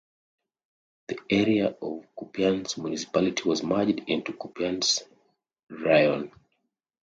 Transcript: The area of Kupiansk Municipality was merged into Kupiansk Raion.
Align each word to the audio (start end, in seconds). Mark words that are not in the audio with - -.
The 1.09 1.19
area 1.29 1.67
of 1.67 2.05
Kupiansk 2.17 2.79
Municipality 2.79 3.47
was 3.47 3.61
merged 3.61 4.01
into 4.07 4.33
Kupiansk 4.33 5.03
Raion. 5.69 6.31